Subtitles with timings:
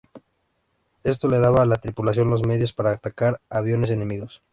[1.03, 4.41] Esto le daba a la tripulación los medios para atacar a aviones enemigos.